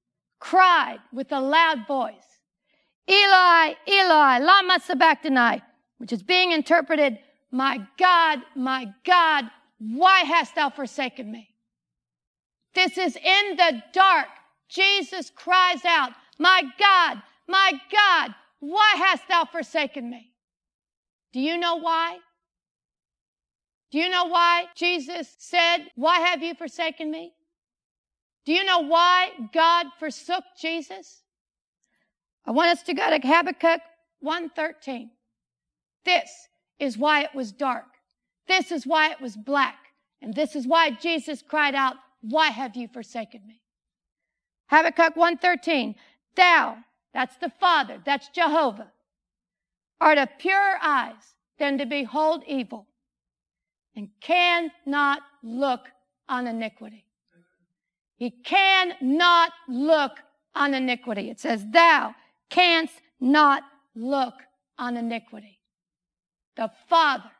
cried 0.40 0.98
with 1.12 1.30
a 1.30 1.40
loud 1.40 1.86
voice, 1.86 2.40
Eli, 3.08 3.74
Eli, 3.88 4.38
lama 4.38 4.80
sabachthani, 4.84 5.62
which 5.98 6.12
is 6.12 6.22
being 6.22 6.50
interpreted, 6.50 7.18
My 7.52 7.86
God, 7.98 8.40
my 8.56 8.92
God, 9.04 9.44
why 9.78 10.20
hast 10.20 10.56
thou 10.56 10.70
forsaken 10.70 11.30
me? 11.30 11.50
This 12.74 12.98
is 12.98 13.16
in 13.16 13.56
the 13.56 13.82
dark. 13.92 14.26
Jesus 14.68 15.30
cries 15.30 15.84
out, 15.84 16.10
My 16.38 16.62
God, 16.78 17.22
my 17.46 17.72
God, 17.92 18.34
why 18.58 18.94
hast 18.96 19.28
thou 19.28 19.44
forsaken 19.44 20.08
me? 20.10 20.31
Do 21.32 21.40
you 21.40 21.56
know 21.58 21.76
why? 21.76 22.18
Do 23.90 23.98
you 23.98 24.08
know 24.08 24.26
why 24.26 24.66
Jesus 24.74 25.34
said, 25.38 25.88
Why 25.96 26.20
have 26.20 26.42
you 26.42 26.54
forsaken 26.54 27.10
me? 27.10 27.32
Do 28.44 28.52
you 28.52 28.64
know 28.64 28.80
why 28.80 29.30
God 29.52 29.86
forsook 29.98 30.44
Jesus? 30.60 31.22
I 32.44 32.50
want 32.50 32.70
us 32.70 32.82
to 32.84 32.94
go 32.94 33.08
to 33.08 33.26
Habakkuk 33.26 33.80
113. 34.20 35.10
This 36.04 36.48
is 36.78 36.98
why 36.98 37.22
it 37.22 37.34
was 37.34 37.52
dark. 37.52 37.84
This 38.48 38.72
is 38.72 38.86
why 38.86 39.10
it 39.10 39.20
was 39.20 39.36
black. 39.36 39.76
And 40.20 40.34
this 40.34 40.56
is 40.56 40.66
why 40.66 40.90
Jesus 40.90 41.42
cried 41.42 41.74
out, 41.74 41.96
Why 42.20 42.48
have 42.48 42.76
you 42.76 42.88
forsaken 42.88 43.42
me? 43.46 43.60
Habakkuk 44.66 45.16
113. 45.16 45.94
Thou, 46.34 46.78
that's 47.12 47.36
the 47.36 47.50
Father, 47.50 48.00
that's 48.04 48.28
Jehovah, 48.28 48.90
art 50.02 50.18
of 50.18 50.28
purer 50.38 50.78
eyes 50.82 51.36
than 51.58 51.78
to 51.78 51.86
behold 51.86 52.42
evil, 52.46 52.88
and 53.94 54.08
cannot 54.20 55.20
look 55.44 55.86
on 56.28 56.46
iniquity. 56.46 57.04
He 58.16 58.30
cannot 58.30 59.52
look 59.68 60.12
on 60.54 60.74
iniquity. 60.74 61.30
It 61.30 61.38
says, 61.38 61.64
Thou 61.70 62.14
canst 62.50 62.94
not 63.20 63.62
look 63.94 64.34
on 64.78 64.96
iniquity. 64.96 65.60
The 66.56 66.70
Father 66.88 67.30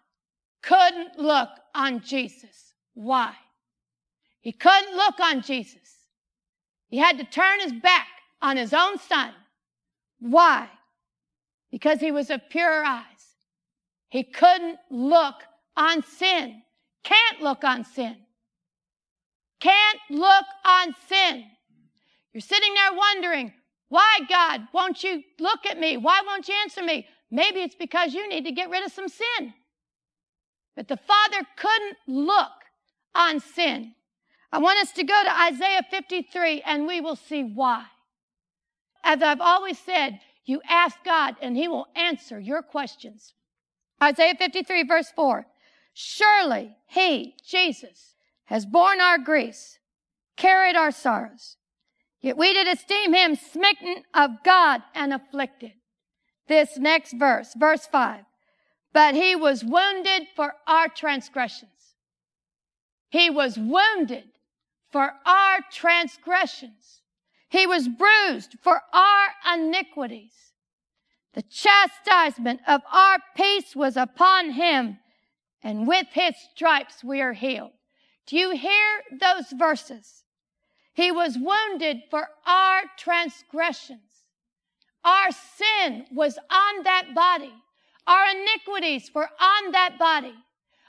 couldn't 0.62 1.18
look 1.18 1.48
on 1.74 2.00
Jesus. 2.00 2.74
Why? 2.94 3.34
He 4.40 4.52
couldn't 4.52 4.94
look 4.96 5.18
on 5.20 5.42
Jesus. 5.42 5.78
He 6.88 6.98
had 6.98 7.18
to 7.18 7.24
turn 7.24 7.60
his 7.60 7.72
back 7.72 8.06
on 8.40 8.56
his 8.56 8.72
own 8.72 8.98
son. 8.98 9.32
Why? 10.20 10.68
Because 11.72 11.98
he 11.98 12.12
was 12.12 12.30
of 12.30 12.48
pure 12.48 12.84
eyes. 12.84 13.04
He 14.10 14.22
couldn't 14.22 14.78
look 14.90 15.42
on 15.76 16.04
sin. 16.04 16.62
Can't 17.02 17.40
look 17.40 17.64
on 17.64 17.84
sin. 17.84 18.16
Can't 19.58 19.98
look 20.10 20.44
on 20.64 20.94
sin. 21.08 21.44
You're 22.32 22.42
sitting 22.42 22.74
there 22.74 22.92
wondering, 22.94 23.52
why, 23.88 24.20
God, 24.28 24.68
won't 24.72 25.02
you 25.02 25.22
look 25.40 25.66
at 25.68 25.78
me? 25.78 25.96
Why 25.96 26.20
won't 26.26 26.48
you 26.48 26.54
answer 26.62 26.82
me? 26.82 27.06
Maybe 27.30 27.60
it's 27.60 27.74
because 27.74 28.14
you 28.14 28.28
need 28.28 28.44
to 28.44 28.52
get 28.52 28.70
rid 28.70 28.84
of 28.84 28.92
some 28.92 29.08
sin. 29.08 29.54
But 30.76 30.88
the 30.88 30.96
Father 30.96 31.46
couldn't 31.56 31.96
look 32.06 32.50
on 33.14 33.40
sin. 33.40 33.94
I 34.50 34.58
want 34.58 34.78
us 34.80 34.92
to 34.92 35.04
go 35.04 35.22
to 35.22 35.40
Isaiah 35.42 35.82
53 35.90 36.62
and 36.62 36.86
we 36.86 37.00
will 37.00 37.16
see 37.16 37.42
why. 37.42 37.84
As 39.02 39.22
I've 39.22 39.40
always 39.40 39.78
said, 39.78 40.20
you 40.44 40.60
ask 40.68 40.96
God 41.04 41.36
and 41.40 41.56
He 41.56 41.68
will 41.68 41.86
answer 41.94 42.38
your 42.38 42.62
questions. 42.62 43.34
Isaiah 44.02 44.34
53, 44.34 44.82
verse 44.84 45.10
4. 45.14 45.46
Surely 45.94 46.76
He, 46.86 47.34
Jesus, 47.46 48.14
has 48.44 48.66
borne 48.66 49.00
our 49.00 49.18
griefs, 49.18 49.78
carried 50.36 50.76
our 50.76 50.90
sorrows. 50.90 51.56
Yet 52.20 52.36
we 52.36 52.52
did 52.52 52.68
esteem 52.68 53.14
Him 53.14 53.36
smitten 53.36 54.04
of 54.14 54.42
God 54.44 54.82
and 54.94 55.12
afflicted 55.12 55.72
this 56.48 56.76
next 56.76 57.14
verse, 57.14 57.54
verse 57.56 57.86
5. 57.86 58.24
But 58.92 59.14
he 59.14 59.34
was 59.34 59.64
wounded 59.64 60.28
for 60.36 60.54
our 60.66 60.88
transgressions. 60.88 61.70
He 63.08 63.30
was 63.30 63.58
wounded 63.58 64.24
for 64.90 65.12
our 65.24 65.60
transgressions. 65.70 67.01
He 67.52 67.66
was 67.66 67.86
bruised 67.86 68.56
for 68.62 68.80
our 68.94 69.28
iniquities. 69.54 70.32
The 71.34 71.42
chastisement 71.42 72.60
of 72.66 72.80
our 72.90 73.18
peace 73.36 73.76
was 73.76 73.94
upon 73.98 74.52
him, 74.52 74.98
and 75.62 75.86
with 75.86 76.06
his 76.12 76.34
stripes 76.54 77.04
we 77.04 77.20
are 77.20 77.34
healed. 77.34 77.72
Do 78.26 78.38
you 78.38 78.56
hear 78.56 79.02
those 79.20 79.52
verses? 79.52 80.24
He 80.94 81.12
was 81.12 81.36
wounded 81.38 81.98
for 82.08 82.26
our 82.46 82.84
transgressions. 82.96 84.24
Our 85.04 85.30
sin 85.30 86.06
was 86.10 86.38
on 86.50 86.84
that 86.84 87.14
body. 87.14 87.52
Our 88.06 88.30
iniquities 88.30 89.10
were 89.14 89.28
on 89.38 89.72
that 89.72 89.98
body. 89.98 90.34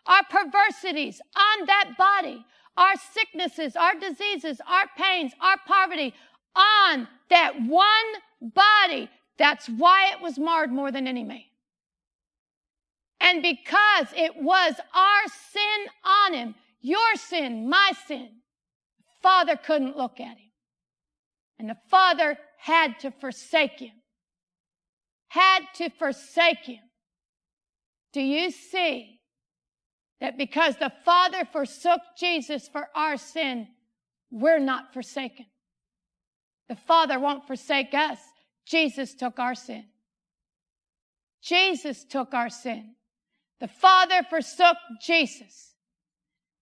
Our 0.05 0.23
perversities 0.29 1.21
on 1.35 1.65
that 1.65 1.95
body. 1.97 2.45
our 2.75 2.95
sicknesses, 3.13 3.75
our 3.75 3.93
diseases, 3.99 4.59
our 4.67 4.85
pains, 4.97 5.31
our 5.39 5.57
poverty 5.67 6.13
on 6.55 7.07
that 7.29 7.61
one 7.61 7.89
body. 8.41 9.09
That's 9.37 9.67
why 9.67 10.11
it 10.11 10.21
was 10.21 10.37
marred 10.37 10.71
more 10.71 10.91
than 10.91 11.07
any 11.07 11.23
man. 11.23 11.43
And 13.19 13.41
because 13.41 14.07
it 14.15 14.35
was 14.35 14.73
our 14.93 15.21
sin 15.51 15.87
on 16.03 16.33
him, 16.33 16.55
your 16.81 17.15
sin, 17.15 17.69
my 17.69 17.93
sin, 18.07 18.29
Father 19.21 19.55
couldn't 19.55 19.97
look 19.97 20.19
at 20.19 20.37
him. 20.37 20.51
And 21.57 21.69
the 21.69 21.77
Father 21.89 22.37
had 22.57 22.99
to 22.99 23.11
forsake 23.11 23.79
him. 23.79 23.93
Had 25.29 25.61
to 25.75 25.89
forsake 25.89 26.65
him. 26.65 26.81
Do 28.11 28.21
you 28.21 28.51
see 28.51 29.21
that 30.19 30.37
because 30.37 30.75
the 30.75 30.91
Father 31.05 31.45
forsook 31.45 32.01
Jesus 32.19 32.67
for 32.67 32.89
our 32.93 33.17
sin, 33.17 33.67
we're 34.29 34.59
not 34.59 34.93
forsaken? 34.93 35.45
The 36.69 36.75
Father 36.75 37.19
won't 37.19 37.47
forsake 37.47 37.93
us. 37.93 38.19
Jesus 38.65 39.13
took 39.13 39.39
our 39.39 39.55
sin. 39.55 39.85
Jesus 41.41 42.05
took 42.05 42.33
our 42.33 42.49
sin. 42.49 42.95
The 43.59 43.67
Father 43.67 44.23
forsook 44.29 44.77
Jesus. 45.01 45.75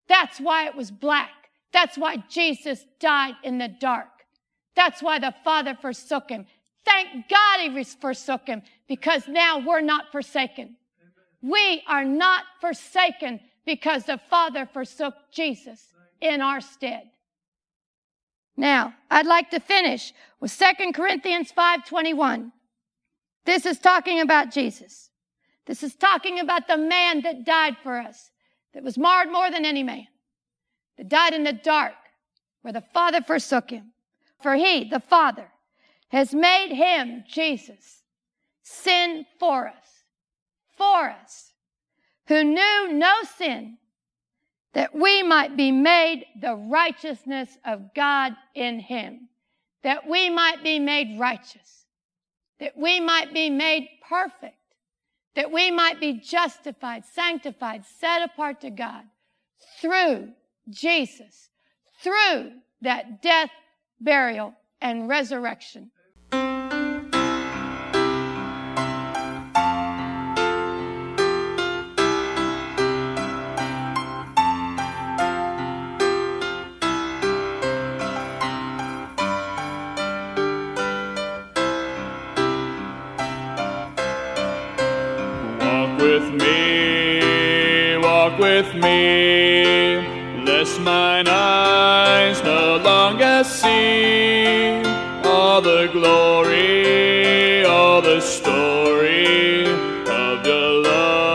That's 0.07 0.39
why 0.39 0.67
it 0.67 0.75
was 0.75 0.91
black. 0.91 1.29
That's 1.71 1.97
why 1.97 2.17
Jesus 2.29 2.85
died 2.99 3.35
in 3.43 3.57
the 3.57 3.67
dark. 3.67 4.09
That's 4.75 5.01
why 5.01 5.19
the 5.19 5.33
Father 5.43 5.77
forsook 5.79 6.29
him. 6.29 6.45
Thank 6.83 7.29
God 7.29 7.59
he 7.59 7.83
forsook 7.83 8.47
him 8.47 8.63
because 8.87 9.27
now 9.27 9.59
we're 9.59 9.81
not 9.81 10.11
forsaken. 10.11 10.75
We 11.41 11.83
are 11.87 12.05
not 12.05 12.43
forsaken 12.59 13.39
because 13.65 14.05
the 14.05 14.19
Father 14.29 14.65
forsook 14.65 15.13
Jesus 15.31 15.93
in 16.19 16.41
our 16.41 16.61
stead. 16.61 17.03
Now, 18.57 18.95
I'd 19.09 19.25
like 19.25 19.49
to 19.51 19.59
finish 19.59 20.13
with 20.39 20.51
2 20.51 20.93
Corinthians 20.93 21.51
5:21. 21.51 22.51
This 23.45 23.65
is 23.65 23.79
talking 23.79 24.19
about 24.19 24.51
Jesus. 24.51 25.09
This 25.65 25.83
is 25.83 25.95
talking 25.95 26.39
about 26.39 26.67
the 26.67 26.77
man 26.77 27.21
that 27.21 27.45
died 27.45 27.77
for 27.81 27.99
us, 27.99 28.31
that 28.73 28.83
was 28.83 28.97
marred 28.97 29.31
more 29.31 29.49
than 29.49 29.65
any 29.65 29.83
man, 29.83 30.07
that 30.97 31.09
died 31.09 31.33
in 31.33 31.43
the 31.43 31.53
dark, 31.53 31.95
where 32.61 32.73
the 32.73 32.81
Father 32.93 33.21
forsook 33.21 33.69
him. 33.69 33.93
For 34.41 34.55
he, 34.55 34.83
the 34.83 34.99
Father, 34.99 35.51
has 36.09 36.33
made 36.33 36.73
him, 36.73 37.23
Jesus, 37.27 38.03
sin 38.63 39.25
for 39.39 39.67
us, 39.67 40.03
for 40.75 41.09
us, 41.09 41.53
who 42.27 42.43
knew 42.43 42.91
no 42.91 43.23
sin, 43.23 43.77
that 44.73 44.95
we 44.95 45.23
might 45.23 45.57
be 45.57 45.71
made 45.71 46.25
the 46.39 46.55
righteousness 46.55 47.57
of 47.65 47.93
God 47.93 48.33
in 48.55 48.79
him, 48.79 49.29
that 49.83 50.07
we 50.07 50.29
might 50.29 50.63
be 50.63 50.79
made 50.79 51.19
righteous, 51.19 51.85
that 52.59 52.77
we 52.77 52.99
might 52.99 53.33
be 53.33 53.49
made 53.49 53.89
perfect 54.07 54.55
that 55.35 55.51
we 55.51 55.71
might 55.71 55.99
be 55.99 56.13
justified, 56.13 57.05
sanctified, 57.05 57.85
set 57.85 58.21
apart 58.21 58.61
to 58.61 58.69
God 58.69 59.03
through 59.79 60.29
Jesus, 60.69 61.49
through 62.01 62.51
that 62.81 63.21
death, 63.21 63.51
burial, 63.99 64.53
and 64.81 65.07
resurrection. 65.07 65.91
With 88.61 88.73
me, 88.75 89.97
lest 90.45 90.79
mine 90.81 91.27
eyes 91.27 92.43
no 92.43 92.77
longer 92.77 93.43
see. 93.43 94.83
All 95.23 95.61
the 95.61 95.87
glory, 95.91 97.65
all 97.65 98.01
the 98.01 98.19
story 98.21 99.65
of 100.23 100.45
your 100.45 100.83
love. 100.83 101.31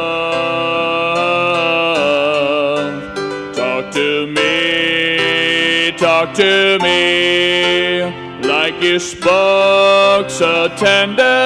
Talk 3.56 3.90
to 3.92 4.26
me, 4.38 5.92
talk 5.96 6.32
to 6.34 6.78
me, 6.80 8.04
like 8.52 8.80
you 8.80 8.98
spoke 9.00 10.30
so 10.30 10.68
tenderly 10.76 11.45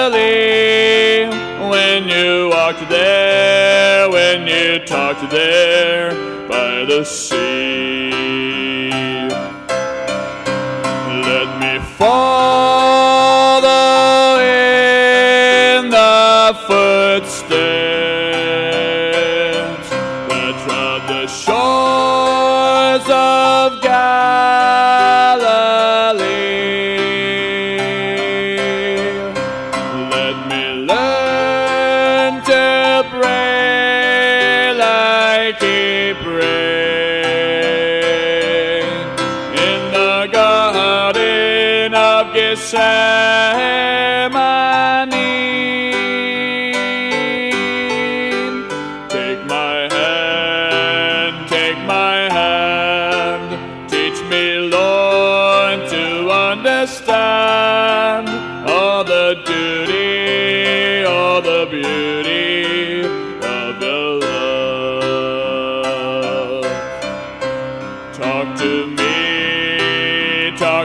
footsteps 17.30 17.69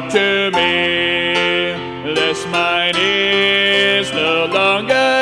talk 0.02 0.12
to 0.12 0.52
me, 0.52 1.74
lest 2.14 2.48
mine 2.50 2.96
ears 2.98 4.12
no 4.12 4.46
longer 4.46 5.15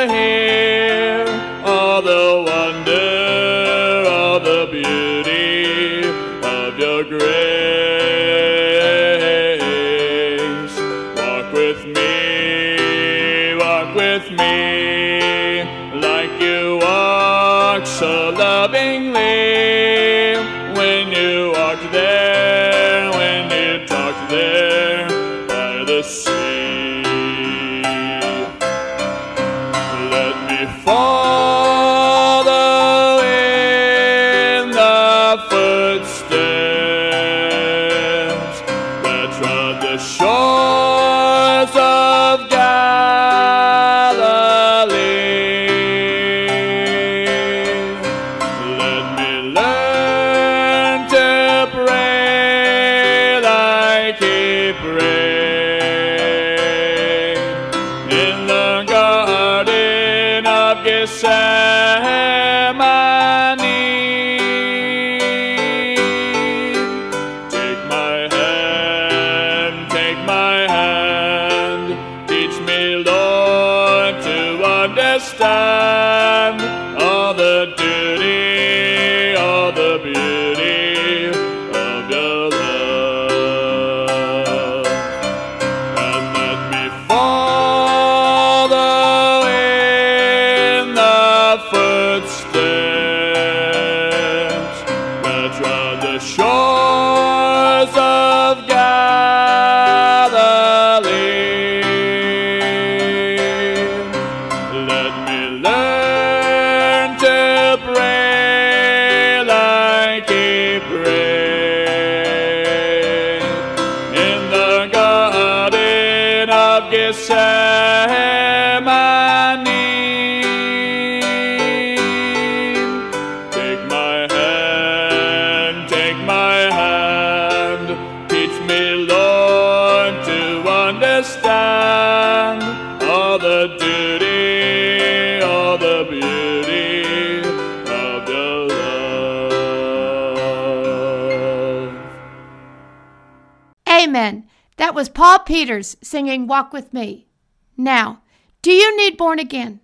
Peters 145.54 145.96
singing 146.02 146.48
Walk 146.48 146.72
With 146.72 146.92
Me. 146.92 147.28
Now, 147.76 148.22
do 148.60 148.72
you 148.72 148.96
need 148.96 149.16
born 149.16 149.38
again? 149.38 149.78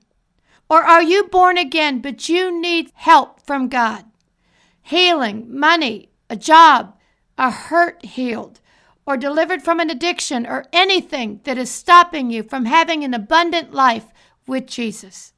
Or 0.68 0.83
are 0.83 1.00
you 1.00 1.28
born 1.28 1.56
again, 1.56 2.00
but 2.00 2.28
you 2.28 2.50
need 2.61 2.90
help 2.94 3.40
from 3.46 3.68
God? 3.68 4.04
Healing, 4.83 5.56
money, 5.56 6.09
a 6.28 6.35
job, 6.35 6.96
a 7.38 7.52
hurt 7.52 8.04
healed, 8.04 8.59
or 9.06 9.16
delivered 9.16 9.62
from 9.62 9.78
an 9.78 9.90
addiction, 9.90 10.44
or 10.44 10.66
anything 10.72 11.40
that 11.44 11.56
is 11.56 11.70
stopping 11.70 12.30
you 12.30 12.42
from 12.42 12.64
having 12.64 13.04
an 13.04 13.14
abundant 13.14 13.72
life 13.72 14.06
with 14.48 14.66
Jesus. 14.66 15.35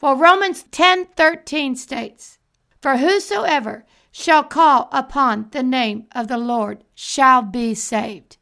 Well, 0.00 0.16
Romans 0.16 0.64
10:13 0.72 1.76
states, 1.76 2.38
"For 2.82 2.96
whosoever 2.96 3.86
shall 4.10 4.42
call 4.42 4.88
upon 4.90 5.50
the 5.52 5.62
name 5.62 6.08
of 6.10 6.26
the 6.26 6.36
Lord 6.36 6.82
shall 6.96 7.42
be 7.42 7.76
saved." 7.76 8.35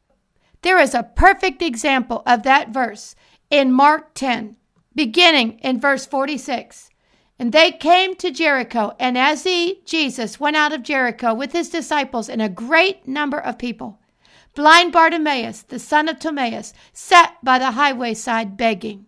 There 0.64 0.80
is 0.80 0.94
a 0.94 1.02
perfect 1.02 1.60
example 1.60 2.22
of 2.24 2.42
that 2.44 2.70
verse 2.70 3.14
in 3.50 3.70
Mark 3.70 4.14
10, 4.14 4.56
beginning 4.94 5.58
in 5.58 5.78
verse 5.78 6.06
46. 6.06 6.88
And 7.38 7.52
they 7.52 7.70
came 7.70 8.14
to 8.16 8.30
Jericho, 8.30 8.96
and 8.98 9.18
as 9.18 9.44
he, 9.44 9.82
Jesus, 9.84 10.40
went 10.40 10.56
out 10.56 10.72
of 10.72 10.82
Jericho 10.82 11.34
with 11.34 11.52
his 11.52 11.68
disciples 11.68 12.30
and 12.30 12.40
a 12.40 12.48
great 12.48 13.06
number 13.06 13.38
of 13.38 13.58
people, 13.58 13.98
blind 14.54 14.90
Bartimaeus, 14.90 15.60
the 15.60 15.78
son 15.78 16.08
of 16.08 16.18
Timaeus, 16.18 16.72
sat 16.94 17.36
by 17.42 17.58
the 17.58 17.72
highway 17.72 18.14
side 18.14 18.56
begging. 18.56 19.04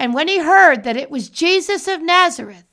And 0.00 0.12
when 0.12 0.26
he 0.26 0.40
heard 0.40 0.82
that 0.82 0.96
it 0.96 1.12
was 1.12 1.28
Jesus 1.28 1.86
of 1.86 2.02
Nazareth, 2.02 2.64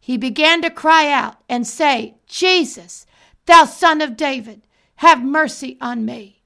he 0.00 0.16
began 0.16 0.60
to 0.62 0.70
cry 0.70 1.08
out 1.08 1.36
and 1.48 1.64
say, 1.64 2.16
Jesus, 2.26 3.06
thou 3.46 3.64
son 3.64 4.00
of 4.00 4.16
David, 4.16 4.62
have 4.96 5.22
mercy 5.22 5.78
on 5.80 6.04
me. 6.04 6.39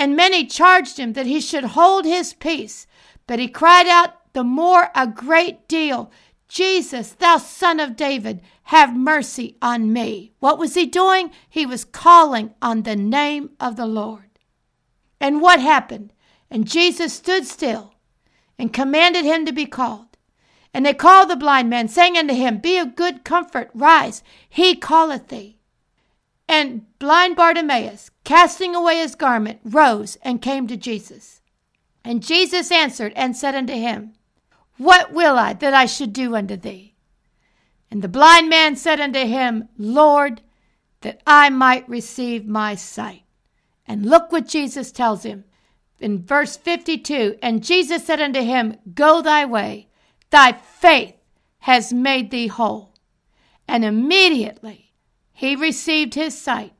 And 0.00 0.16
many 0.16 0.46
charged 0.46 0.98
him 0.98 1.12
that 1.12 1.26
he 1.26 1.42
should 1.42 1.76
hold 1.76 2.06
his 2.06 2.32
peace, 2.32 2.86
but 3.26 3.38
he 3.38 3.48
cried 3.48 3.86
out 3.86 4.32
the 4.32 4.42
more 4.42 4.88
a 4.94 5.06
great 5.06 5.68
deal, 5.68 6.10
Jesus, 6.48 7.10
thou 7.12 7.36
son 7.36 7.78
of 7.78 7.96
David, 7.96 8.40
have 8.64 8.96
mercy 8.96 9.58
on 9.60 9.92
me. 9.92 10.32
What 10.38 10.58
was 10.58 10.72
he 10.72 10.86
doing? 10.86 11.30
He 11.50 11.66
was 11.66 11.84
calling 11.84 12.54
on 12.62 12.82
the 12.82 12.96
name 12.96 13.50
of 13.60 13.76
the 13.76 13.84
Lord. 13.84 14.38
And 15.20 15.42
what 15.42 15.60
happened? 15.60 16.14
And 16.50 16.66
Jesus 16.66 17.12
stood 17.12 17.46
still 17.46 17.92
and 18.58 18.72
commanded 18.72 19.26
him 19.26 19.44
to 19.44 19.52
be 19.52 19.66
called. 19.66 20.16
And 20.72 20.86
they 20.86 20.94
called 20.94 21.28
the 21.28 21.36
blind 21.36 21.68
man, 21.68 21.88
saying 21.88 22.16
unto 22.16 22.32
him, 22.32 22.56
Be 22.56 22.78
of 22.78 22.96
good 22.96 23.22
comfort, 23.22 23.70
rise, 23.74 24.22
he 24.48 24.76
calleth 24.76 25.28
thee. 25.28 25.59
And 26.50 26.98
blind 26.98 27.36
Bartimaeus, 27.36 28.10
casting 28.24 28.74
away 28.74 28.96
his 28.96 29.14
garment, 29.14 29.60
rose 29.62 30.18
and 30.20 30.42
came 30.42 30.66
to 30.66 30.76
Jesus. 30.76 31.42
And 32.02 32.24
Jesus 32.24 32.72
answered 32.72 33.12
and 33.14 33.36
said 33.36 33.54
unto 33.54 33.72
him, 33.72 34.14
What 34.76 35.12
will 35.12 35.38
I 35.38 35.52
that 35.52 35.74
I 35.74 35.86
should 35.86 36.12
do 36.12 36.34
unto 36.34 36.56
thee? 36.56 36.96
And 37.88 38.02
the 38.02 38.08
blind 38.08 38.48
man 38.50 38.74
said 38.74 38.98
unto 38.98 39.20
him, 39.20 39.68
Lord, 39.78 40.40
that 41.02 41.22
I 41.24 41.50
might 41.50 41.88
receive 41.88 42.46
my 42.46 42.74
sight. 42.74 43.22
And 43.86 44.04
look 44.04 44.32
what 44.32 44.48
Jesus 44.48 44.90
tells 44.90 45.22
him 45.22 45.44
in 46.00 46.20
verse 46.20 46.56
52 46.56 47.38
And 47.40 47.62
Jesus 47.62 48.04
said 48.04 48.20
unto 48.20 48.40
him, 48.40 48.74
Go 48.92 49.22
thy 49.22 49.44
way, 49.44 49.86
thy 50.30 50.50
faith 50.50 51.14
has 51.60 51.92
made 51.92 52.32
thee 52.32 52.48
whole. 52.48 52.92
And 53.68 53.84
immediately 53.84 54.89
he 55.40 55.56
received 55.56 56.16
his 56.16 56.38
sight 56.38 56.74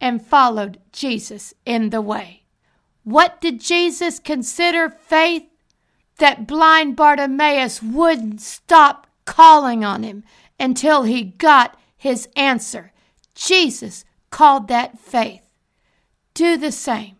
and 0.00 0.24
followed 0.26 0.78
Jesus 0.90 1.52
in 1.66 1.90
the 1.90 2.00
way. 2.00 2.44
What 3.04 3.42
did 3.42 3.60
Jesus 3.60 4.18
consider 4.18 4.88
faith? 4.88 5.42
That 6.16 6.46
blind 6.46 6.96
Bartimaeus 6.96 7.82
wouldn't 7.82 8.40
stop 8.40 9.06
calling 9.26 9.84
on 9.84 10.02
him 10.02 10.24
until 10.58 11.02
he 11.02 11.24
got 11.24 11.78
his 11.94 12.26
answer. 12.34 12.90
Jesus 13.34 14.06
called 14.30 14.68
that 14.68 14.98
faith. 14.98 15.42
Do 16.32 16.56
the 16.56 16.72
same. 16.72 17.16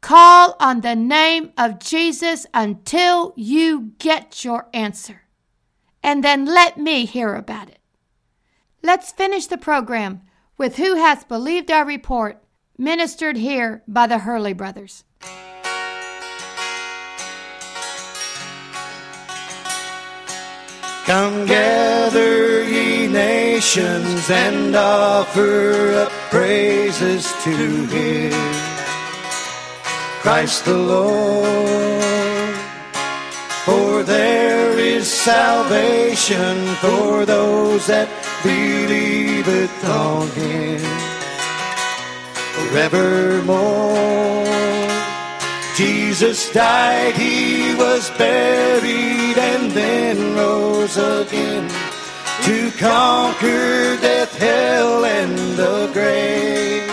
Call 0.00 0.54
on 0.60 0.82
the 0.82 0.94
name 0.94 1.52
of 1.58 1.80
Jesus 1.80 2.46
until 2.54 3.32
you 3.34 3.94
get 3.98 4.44
your 4.44 4.68
answer. 4.72 5.22
And 6.04 6.22
then 6.22 6.44
let 6.44 6.78
me 6.78 7.04
hear 7.04 7.34
about 7.34 7.68
it. 7.68 7.80
Let's 8.84 9.10
finish 9.12 9.46
the 9.46 9.56
program 9.56 10.20
with 10.58 10.76
Who 10.76 10.96
Has 10.96 11.24
Believed 11.24 11.70
Our 11.70 11.86
Report, 11.86 12.44
ministered 12.76 13.38
here 13.38 13.82
by 13.88 14.06
the 14.06 14.18
Hurley 14.18 14.52
Brothers. 14.52 15.04
Come 21.06 21.46
gather 21.46 22.62
ye 22.64 23.06
nations 23.06 24.28
and 24.28 24.76
offer 24.76 25.94
up 25.94 26.12
praises 26.28 27.32
to 27.42 27.86
him. 27.86 28.32
Christ 30.20 30.66
the 30.66 30.76
Lord. 30.76 32.54
For 33.64 34.02
there 34.02 34.43
salvation 35.24 36.66
for 36.82 37.24
those 37.24 37.86
that 37.86 38.10
believeth 38.42 39.72
on 39.88 40.28
him 40.36 40.84
forevermore. 42.52 44.44
Jesus 45.74 46.52
died, 46.52 47.14
he 47.14 47.74
was 47.74 48.10
buried, 48.18 49.38
and 49.38 49.70
then 49.72 50.36
rose 50.36 50.98
again 50.98 51.70
to 52.42 52.70
conquer 52.72 53.96
death, 54.04 54.36
hell, 54.36 55.06
and 55.06 55.38
the 55.56 55.88
grave. 55.94 56.84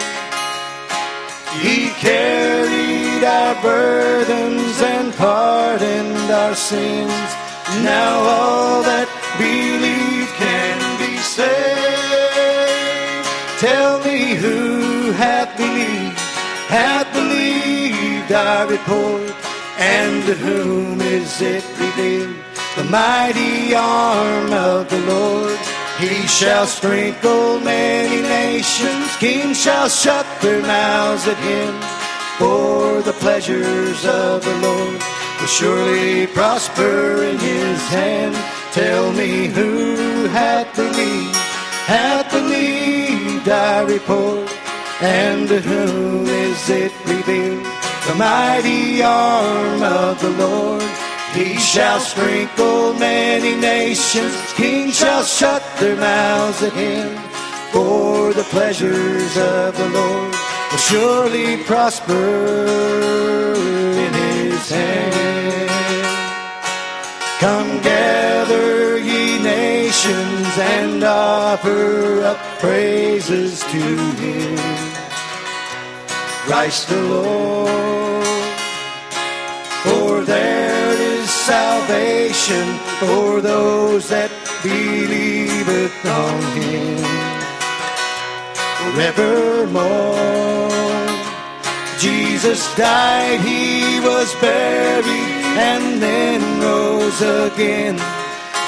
He 1.59 1.89
carried 1.99 3.25
our 3.25 3.61
burdens 3.61 4.81
and 4.81 5.13
pardoned 5.15 6.31
our 6.31 6.55
sins. 6.55 7.40
Now 7.79 8.19
all 8.19 8.83
that 8.83 9.07
believe 9.39 10.27
can 10.35 10.77
be 10.99 11.17
saved. 11.17 11.49
Tell 13.59 14.03
me 14.03 14.35
who 14.35 15.11
hath 15.13 15.55
believed, 15.55 16.19
hath 16.67 17.07
believed 17.13 18.31
our 18.31 18.67
report, 18.67 19.33
and 19.79 20.23
to 20.25 20.35
whom 20.35 20.99
is 21.01 21.41
it 21.41 21.63
revealed? 21.79 22.35
The 22.75 22.83
mighty 22.83 23.73
arm 23.73 24.51
of 24.51 24.89
the 24.89 24.99
Lord. 25.07 25.57
He 25.97 26.27
shall 26.27 26.65
sprinkle 26.65 27.59
many 27.59 28.21
nations, 28.21 29.15
kings 29.17 29.57
shall 29.59 29.87
shut 29.87 30.25
their 30.41 30.61
mouths 30.61 31.27
at 31.27 31.37
him. 31.37 32.01
for 32.41 33.03
the 33.03 33.13
pleasures 33.13 34.03
of 34.03 34.43
the 34.43 34.57
Lord 34.67 35.10
will 35.41 35.47
surely 35.47 36.27
prosper 36.27 37.23
in 37.23 37.39
his 37.39 37.81
hand. 37.89 38.35
Tell 38.73 39.11
me 39.13 39.47
who 39.47 40.27
hath 40.27 40.75
believed, 40.75 41.35
hath 41.89 42.31
believed 42.31 43.49
our 43.49 43.85
report, 43.87 44.47
and 45.01 45.47
to 45.49 45.59
whom 45.59 46.27
is 46.27 46.69
it 46.69 46.93
revealed? 47.07 47.65
The 48.07 48.15
mighty 48.15 49.01
arm 49.01 49.81
of 49.81 50.21
the 50.21 50.29
Lord. 50.29 50.83
He 51.33 51.57
shall 51.57 51.99
sprinkle 51.99 52.93
many 52.93 53.55
nations, 53.55 54.35
kings 54.53 54.97
shall 54.97 55.23
shut 55.23 55.63
their 55.79 55.95
mouths 55.95 56.61
at 56.61 56.73
him. 56.73 57.17
For 57.71 58.33
the 58.33 58.43
pleasures 58.43 59.37
of 59.37 59.75
the 59.77 59.89
Lord 59.89 60.35
will 60.69 60.77
surely 60.77 61.63
prosper 61.63 63.55
in 64.05 64.30
his 64.61 64.69
hand. 64.69 65.69
Come 67.39 67.81
gather 67.81 68.97
ye 68.97 69.41
nations 69.41 70.57
and 70.57 71.03
offer 71.03 72.23
up 72.23 72.37
praises 72.59 73.61
to 73.61 73.97
him. 74.21 74.57
Christ 76.45 76.89
the 76.89 77.01
Lord, 77.01 78.23
for 79.83 80.23
there 80.23 80.91
is 80.91 81.29
salvation 81.29 82.77
for 82.99 83.41
those 83.41 84.09
that 84.09 84.31
believeth 84.63 86.05
on 86.05 86.41
him 86.57 86.97
forevermore. 88.93 90.50
Jesus 92.01 92.65
died, 92.75 93.39
he 93.41 93.99
was 93.99 94.33
buried, 94.41 95.05
and 95.05 96.01
then 96.01 96.41
rose 96.59 97.21
again 97.21 97.95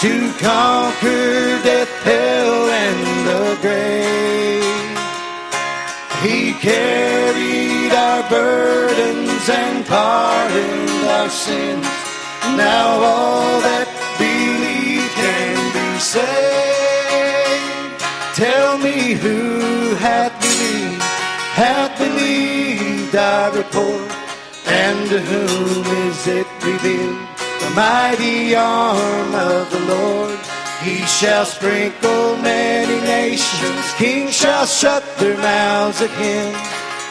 to 0.02 0.32
conquer 0.38 1.58
death, 1.64 1.90
hell, 2.04 2.70
and 2.70 3.28
the 3.28 3.58
grave. 3.60 4.64
He 6.22 6.54
carried 6.62 7.92
our 7.92 8.30
burdens 8.30 9.50
and 9.50 9.84
pardoned 9.88 11.08
our 11.10 11.30
sins. 11.30 11.88
Now 12.56 13.02
all 13.02 13.62
that 13.62 13.90
believe 14.22 15.10
can 15.18 15.58
be 15.74 16.00
saved. 16.00 16.30
Tell 18.36 18.78
me 18.78 19.14
who 19.14 19.96
hath 19.96 20.40
believed, 20.40 21.02
hath 21.58 21.98
believed 21.98 22.13
our 23.24 23.52
report, 23.56 24.12
and 24.66 25.10
to 25.10 25.20
whom 25.20 25.86
is 26.08 26.28
it 26.28 26.48
revealed? 26.62 27.28
The 27.64 27.72
mighty 27.76 28.56
arm 28.56 29.32
of 29.34 29.64
the 29.72 29.84
Lord. 29.96 30.40
He 30.84 30.98
shall 31.18 31.46
sprinkle 31.46 32.36
many 32.38 33.00
nations, 33.20 33.84
kings 33.94 34.36
shall 34.36 34.66
shut 34.66 35.04
their 35.18 35.38
mouths 35.38 36.02
him. 36.24 36.54